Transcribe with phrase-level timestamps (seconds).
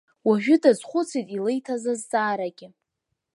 [0.27, 2.67] Уажәы даазхәыцит илиҭаз азҵаарагьы.